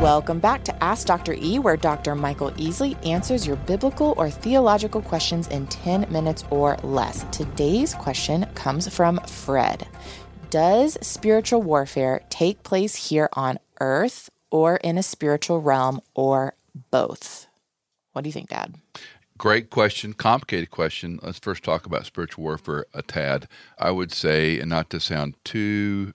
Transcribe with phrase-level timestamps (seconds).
[0.00, 1.34] Welcome back to Ask Dr.
[1.34, 2.14] E, where Dr.
[2.14, 7.26] Michael Easley answers your biblical or theological questions in 10 minutes or less.
[7.32, 9.88] Today's question comes from Fred
[10.50, 16.54] Does spiritual warfare take place here on earth or in a spiritual realm or
[16.92, 17.48] both?
[18.12, 18.76] What do you think, Dad?
[19.36, 21.18] Great question, complicated question.
[21.24, 23.48] Let's first talk about spiritual warfare a tad.
[23.80, 26.12] I would say, and not to sound too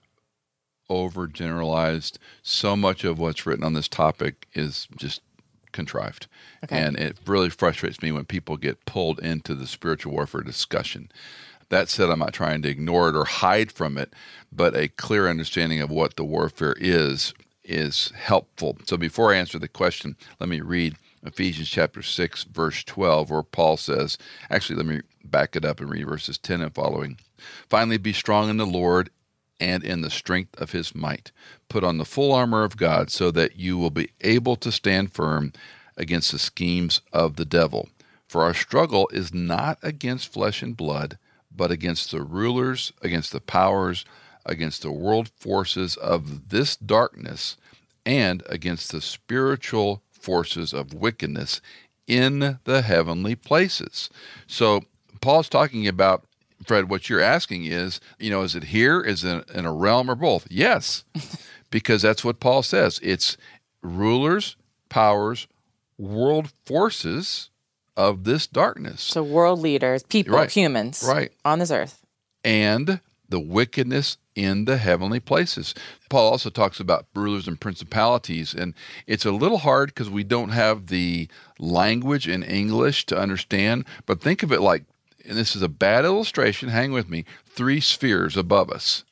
[0.90, 2.18] overgeneralized.
[2.42, 5.20] So much of what's written on this topic is just
[5.72, 6.26] contrived.
[6.64, 6.78] Okay.
[6.78, 11.10] And it really frustrates me when people get pulled into the spiritual warfare discussion.
[11.68, 14.12] That said, I'm not trying to ignore it or hide from it,
[14.52, 18.76] but a clear understanding of what the warfare is is helpful.
[18.84, 23.42] So before I answer the question, let me read Ephesians chapter 6, verse 12, where
[23.42, 24.18] Paul says,
[24.50, 27.18] actually, let me back it up and read verses 10 and following.
[27.68, 29.10] Finally, be strong in the Lord
[29.60, 31.32] and in the strength of his might.
[31.68, 35.12] Put on the full armor of God so that you will be able to stand
[35.12, 35.52] firm
[35.96, 37.88] against the schemes of the devil.
[38.26, 41.18] For our struggle is not against flesh and blood,
[41.54, 44.04] but against the rulers, against the powers,
[44.44, 47.56] against the world forces of this darkness,
[48.04, 51.60] and against the spiritual forces of wickedness
[52.06, 54.10] in the heavenly places.
[54.46, 54.82] So,
[55.20, 56.26] Paul's talking about
[56.66, 59.00] Fred, what you're asking is, you know, is it here?
[59.00, 60.46] Is it in a realm or both?
[60.50, 61.04] Yes,
[61.70, 63.00] because that's what Paul says.
[63.02, 63.36] It's
[63.82, 64.56] rulers,
[64.88, 65.46] powers,
[65.98, 67.50] world forces
[67.96, 69.02] of this darkness.
[69.02, 70.50] So world leaders, people, right.
[70.50, 71.32] humans, right.
[71.44, 72.00] on this earth.
[72.42, 75.74] And the wickedness in the heavenly places.
[76.10, 78.74] Paul also talks about rulers and principalities, and
[79.06, 84.20] it's a little hard because we don't have the language in English to understand, but
[84.20, 84.84] think of it like
[85.26, 89.04] and this is a bad illustration, hang with me, three spheres above us.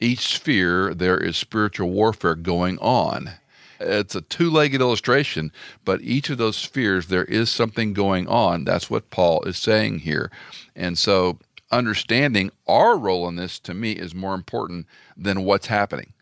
[0.00, 3.32] Each sphere, there is spiritual warfare going on.
[3.80, 5.52] It's a two legged illustration,
[5.84, 8.64] but each of those spheres, there is something going on.
[8.64, 10.30] That's what Paul is saying here.
[10.76, 11.38] And so,
[11.70, 14.86] understanding our role in this to me is more important
[15.16, 16.12] than what's happening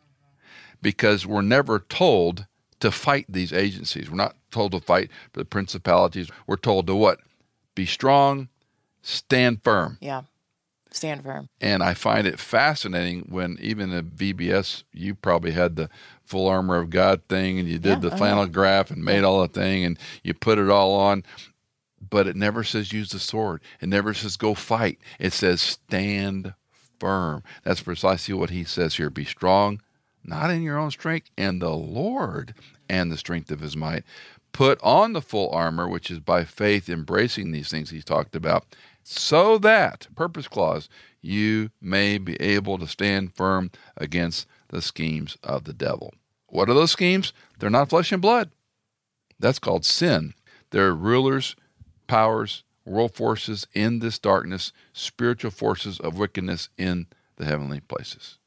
[0.81, 2.47] because we're never told
[2.81, 4.11] to fight these agencies.
[4.11, 6.29] We're not told to fight the principalities.
[6.47, 7.21] We're told to what?
[7.75, 8.49] Be strong,
[9.03, 9.99] stand firm.
[10.01, 10.23] Yeah.
[10.91, 11.49] Stand firm.
[11.61, 15.89] And I find it fascinating when even the VBS, you probably had the
[16.25, 19.25] full armor of God thing and you did yeah, the oh, flannel graph and made
[19.25, 21.25] all the thing and you put it all on.
[22.11, 23.63] But it never says use the sword.
[23.81, 24.99] It never says go fight.
[25.19, 26.55] It says stand
[27.01, 27.43] firm.
[27.65, 29.11] That's precisely what he says here.
[29.11, 29.81] Be strong,
[30.23, 32.55] not in your own strength, and the Lord
[32.89, 34.05] and the strength of his might.
[34.53, 38.67] Put on the full armor, which is by faith embracing these things he's talked about,
[39.03, 40.89] so that, purpose clause,
[41.21, 46.13] you may be able to stand firm against the schemes of the devil.
[46.47, 47.33] What are those schemes?
[47.59, 48.51] They're not flesh and blood.
[49.39, 50.35] That's called sin.
[50.71, 51.57] They're rulers,
[52.07, 58.39] powers, world forces in this darkness, spiritual forces of wickedness in the heavenly places.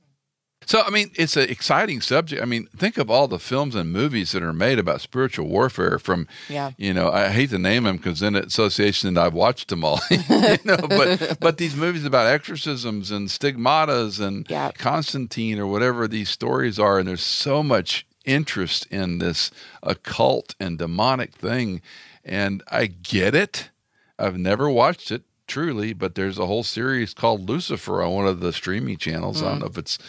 [0.66, 2.42] So, I mean, it's an exciting subject.
[2.42, 6.00] I mean, think of all the films and movies that are made about spiritual warfare.
[6.00, 6.72] From, yeah.
[6.78, 10.00] you know, I hate to name them because in association and I've watched them all.
[10.10, 14.72] you know, but but these movies about exorcisms and stigmatas and yeah.
[14.72, 19.52] Constantine or whatever these stories are, and there's so much interest in this
[19.84, 21.82] occult and demonic thing,
[22.24, 23.70] and I get it.
[24.18, 28.40] I've never watched it truly, but there's a whole series called Lucifer on one of
[28.40, 29.42] the streaming channels.
[29.42, 29.46] Mm.
[29.46, 29.62] I don't mm.
[29.62, 30.00] know if it's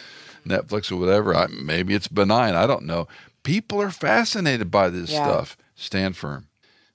[0.47, 1.35] Netflix or whatever.
[1.35, 2.55] I, maybe it's benign.
[2.55, 3.09] I don't know.
[3.43, 5.25] People are fascinated by this yeah.
[5.25, 5.57] stuff.
[5.75, 6.49] Stand firm.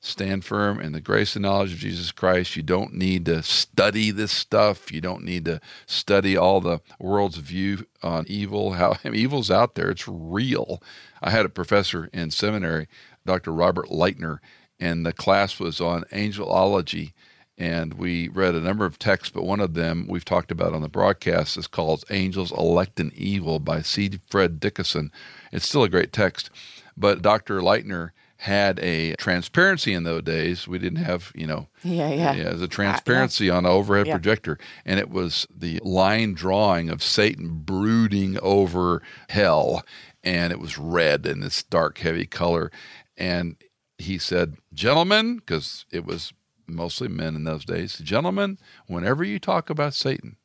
[0.04, 2.56] Stand firm in the grace and knowledge of Jesus Christ.
[2.56, 4.92] You don't need to study this stuff.
[4.92, 8.74] You don't need to study all the world's view on evil.
[8.74, 9.92] How I mean, evil's out there.
[9.92, 10.82] It's real.
[11.22, 12.88] I had a professor in seminary,
[13.28, 13.54] Dr.
[13.54, 14.40] Robert Lightner,
[14.80, 17.14] and the class was on angelology
[17.58, 20.82] and we read a number of texts, but one of them we've talked about on
[20.82, 24.20] the broadcast is called Angels Elect and Evil by C.
[24.30, 25.12] Fred Dickason.
[25.52, 26.50] It's still a great text,
[26.98, 27.62] but Dr.
[27.62, 28.12] Lightner
[28.42, 30.68] had a transparency in those days.
[30.68, 33.58] We didn't have, you know, yeah, yeah, yeah, as a transparency uh, yeah.
[33.58, 34.14] on an overhead yeah.
[34.14, 39.84] projector, and it was the line drawing of Satan brooding over hell,
[40.24, 42.72] and it was red in this dark, heavy color,
[43.16, 43.58] and
[44.00, 46.34] he said, "Gentlemen," because it was
[46.76, 48.58] mostly men in those days, gentlemen,
[48.88, 50.38] whenever you talk about Satan,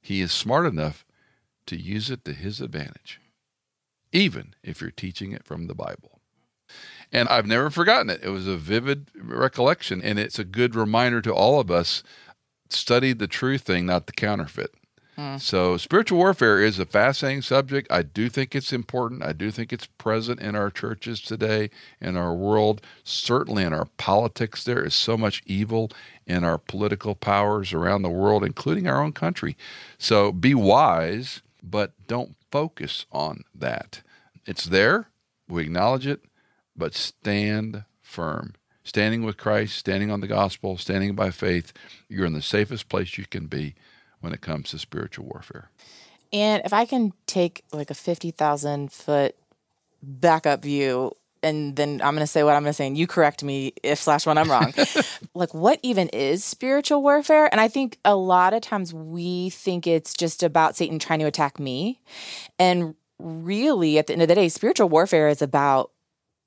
[0.00, 1.04] he is smart enough
[1.66, 3.20] to use it to his advantage,
[4.12, 6.20] even if you're teaching it from the Bible.
[7.12, 8.20] And I've never forgotten it.
[8.22, 12.02] It was a vivid recollection, and it's a good reminder to all of us
[12.70, 14.74] study the true thing, not the counterfeit.
[15.16, 15.40] Mm.
[15.40, 17.90] So, spiritual warfare is a fascinating subject.
[17.90, 19.22] I do think it's important.
[19.22, 21.70] I do think it's present in our churches today,
[22.00, 24.64] in our world, certainly in our politics.
[24.64, 25.90] There is so much evil
[26.26, 29.56] in our political powers around the world, including our own country.
[29.98, 34.02] So, be wise, but don't focus on that.
[34.46, 35.08] It's there,
[35.48, 36.24] we acknowledge it,
[36.76, 38.54] but stand firm.
[38.82, 41.72] Standing with Christ, standing on the gospel, standing by faith,
[42.08, 43.74] you're in the safest place you can be
[44.24, 45.70] when it comes to spiritual warfare.
[46.32, 49.36] And if I can take like a 50,000 foot
[50.02, 51.12] backup view,
[51.42, 53.74] and then I'm going to say what I'm going to say, and you correct me
[53.82, 54.72] if slash when I'm wrong.
[55.34, 57.48] like, what even is spiritual warfare?
[57.52, 61.26] And I think a lot of times we think it's just about Satan trying to
[61.26, 62.00] attack me.
[62.58, 65.90] And really, at the end of the day, spiritual warfare is about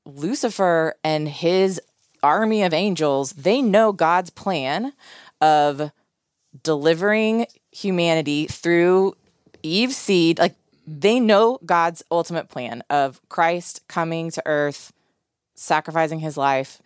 [0.06, 1.80] Lucifer and his
[2.24, 3.34] army of angels.
[3.34, 4.94] They know God's plan
[5.40, 5.92] of
[6.64, 9.16] delivering humanity through
[9.64, 10.56] Eve's seed, like
[10.86, 14.94] they know God's ultimate plan of Christ coming to earth,
[15.56, 16.82] sacrificing his life,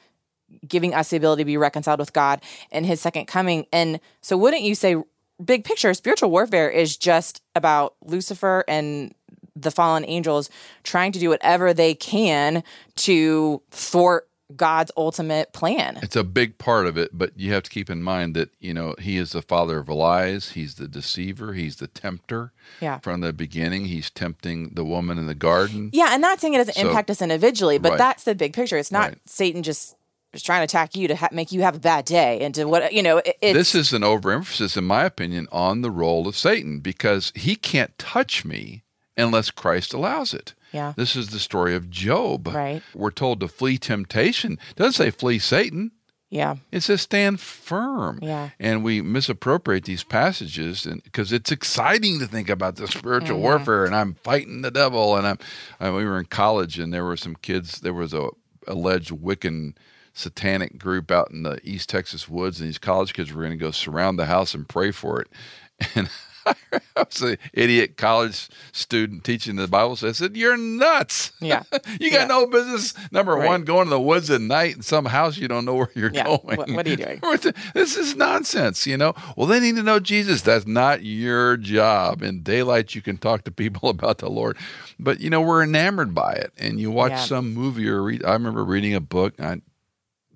[0.67, 2.41] giving us the ability to be reconciled with God
[2.71, 3.65] and his second coming.
[3.71, 4.95] And so, wouldn't you say,
[5.43, 9.13] big picture, spiritual warfare is just about Lucifer and
[9.55, 10.49] the fallen angels
[10.83, 12.63] trying to do whatever they can
[12.95, 14.27] to thwart
[14.57, 15.99] God's ultimate plan.
[16.01, 18.73] It's a big part of it, but you have to keep in mind that, you
[18.73, 22.51] know, he is the father of lies, he's the deceiver, he's the tempter.
[22.79, 22.99] Yeah.
[22.99, 25.89] From the beginning, he's tempting the woman in the garden.
[25.93, 27.97] Yeah, and not saying it doesn't so, impact us individually, but right.
[27.97, 28.77] that's the big picture.
[28.77, 29.17] It's not right.
[29.25, 29.95] Satan just
[30.33, 32.65] is trying to attack you to ha- make you have a bad day and to
[32.65, 36.37] what you know it, this is an overemphasis in my opinion on the role of
[36.37, 38.83] satan because he can't touch me
[39.17, 40.93] unless christ allows it yeah.
[40.95, 42.47] This is the story of Job.
[42.47, 42.81] Right.
[42.93, 44.53] We're told to flee temptation.
[44.69, 45.91] It doesn't say flee Satan.
[46.31, 46.55] Yeah.
[46.71, 48.19] It says stand firm.
[48.21, 48.51] Yeah.
[48.57, 53.43] And we misappropriate these passages because it's exciting to think about the spiritual mm-hmm.
[53.43, 55.39] warfare and I'm fighting the devil and I'm
[55.81, 58.29] I, we were in college and there were some kids there was a
[58.65, 59.75] alleged Wiccan
[60.13, 63.57] satanic group out in the East Texas woods and these college kids were going to
[63.57, 65.27] go surround the house and pray for it.
[65.95, 66.09] And
[66.45, 69.95] I was an idiot college student teaching the Bible.
[69.95, 71.31] So I said, You're nuts.
[71.41, 71.63] Yeah.
[71.99, 72.25] you got yeah.
[72.27, 73.47] no business, number right.
[73.47, 76.11] one, going to the woods at night in some house you don't know where you're
[76.13, 76.23] yeah.
[76.23, 76.39] going.
[76.43, 77.19] What, what, are you doing?
[77.73, 79.13] this is nonsense, you know?
[79.35, 80.43] Well, they need to know Jesus.
[80.43, 82.21] That's not your job.
[82.21, 84.55] In daylight, you can talk to people about the Lord.
[84.99, 86.53] But, you know, we're enamored by it.
[86.57, 87.25] And you watch yeah.
[87.25, 88.23] some movie or read.
[88.23, 89.33] I remember reading a book.
[89.39, 89.61] I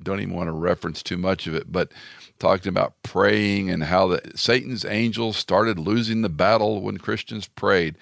[0.01, 1.91] don't even want to reference too much of it, but
[2.39, 7.95] talking about praying and how the, Satan's angels started losing the battle when Christians prayed.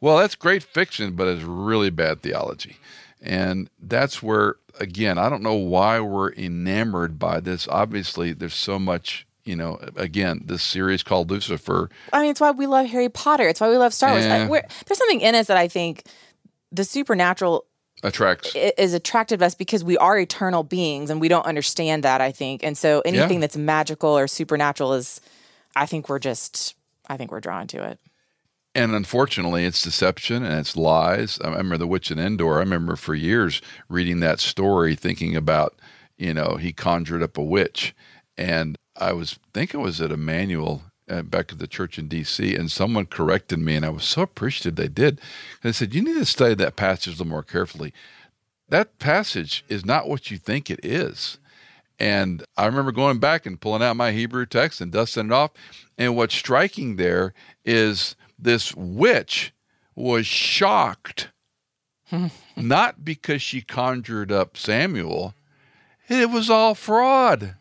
[0.00, 2.76] Well, that's great fiction, but it's really bad theology.
[3.22, 7.66] And that's where, again, I don't know why we're enamored by this.
[7.68, 11.88] Obviously, there's so much, you know, again, this series called Lucifer.
[12.12, 13.48] I mean, it's why we love Harry Potter.
[13.48, 14.26] It's why we love Star Wars.
[14.26, 16.04] I, there's something in us that I think
[16.70, 17.64] the supernatural
[18.02, 22.20] attracts is attractive to us because we are eternal beings and we don't understand that
[22.20, 22.62] i think.
[22.62, 23.40] And so anything yeah.
[23.40, 25.20] that's magical or supernatural is
[25.74, 26.74] i think we're just
[27.08, 27.98] i think we're drawn to it.
[28.74, 31.38] And unfortunately it's deception and it's lies.
[31.42, 32.56] I remember the witch in endor.
[32.56, 35.74] I remember for years reading that story thinking about
[36.18, 37.94] you know he conjured up a witch.
[38.36, 42.54] And i was thinking it was at emmanuel uh, back at the church in D.C.,
[42.54, 45.20] and someone corrected me, and I was so appreciative they did.
[45.62, 47.92] They said, You need to study that passage a little more carefully.
[48.68, 51.38] That passage is not what you think it is.
[51.98, 55.52] And I remember going back and pulling out my Hebrew text and dusting it off.
[55.96, 57.32] And what's striking there
[57.64, 59.52] is this witch
[59.94, 61.30] was shocked,
[62.56, 65.34] not because she conjured up Samuel,
[66.08, 67.56] it was all fraud.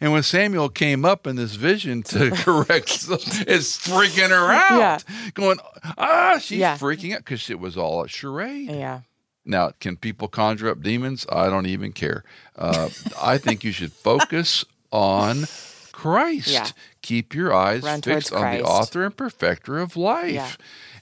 [0.00, 3.06] And when Samuel came up in this vision to correct,
[3.46, 4.78] it's freaking her out.
[4.78, 5.30] Yeah.
[5.34, 5.58] Going,
[5.98, 6.76] ah, she's yeah.
[6.76, 8.70] freaking out because it was all a charade.
[8.70, 9.00] Yeah.
[9.44, 11.24] Now, can people conjure up demons?
[11.30, 12.24] I don't even care.
[12.56, 12.88] Uh,
[13.22, 15.44] I think you should focus on
[15.92, 16.48] Christ.
[16.48, 16.66] Yeah.
[17.02, 20.58] Keep your eyes Run fixed on the author and perfecter of life.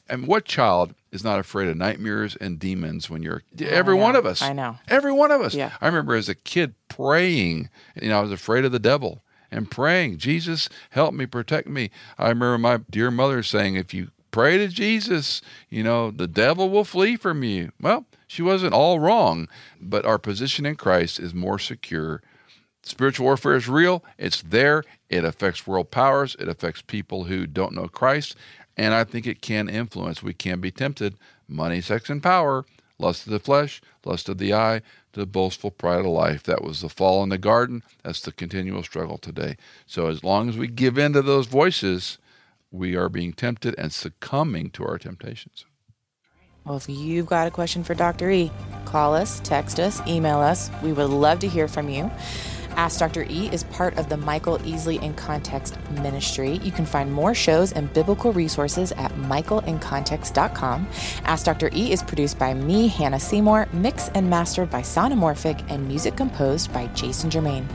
[0.08, 4.26] And what child is not afraid of nightmares and demons when you're every one of
[4.26, 4.42] us?
[4.42, 4.76] I know.
[4.88, 5.54] Every one of us.
[5.54, 5.72] Yeah.
[5.80, 7.70] I remember as a kid praying,
[8.00, 11.90] you know, I was afraid of the devil and praying, Jesus, help me, protect me.
[12.18, 16.68] I remember my dear mother saying, if you pray to Jesus, you know, the devil
[16.68, 17.70] will flee from you.
[17.80, 19.48] Well, she wasn't all wrong,
[19.80, 22.20] but our position in Christ is more secure.
[22.82, 27.72] Spiritual warfare is real, it's there, it affects world powers, it affects people who don't
[27.72, 28.36] know Christ,
[28.76, 30.22] and I think it can influence.
[30.22, 31.16] We can be tempted.
[31.46, 32.64] Money, sex, and power,
[32.98, 36.42] lust of the flesh, lust of the eye, the boastful pride of life.
[36.42, 37.82] That was the fall in the garden.
[38.02, 39.56] That's the continual struggle today.
[39.86, 42.18] So as long as we give in to those voices,
[42.70, 45.64] we are being tempted and succumbing to our temptations.
[46.64, 48.30] Well, if you've got a question for Dr.
[48.30, 48.50] E,
[48.86, 50.70] call us, text us, email us.
[50.82, 52.10] We would love to hear from you.
[52.76, 53.24] Ask Dr.
[53.28, 56.58] E is part of the Michael Easley in Context ministry.
[56.62, 60.88] You can find more shows and biblical resources at michaelincontext.com.
[61.24, 61.70] Ask Dr.
[61.72, 66.72] E is produced by me, Hannah Seymour, mixed and mastered by Sonomorphic, and music composed
[66.72, 67.68] by Jason Germain.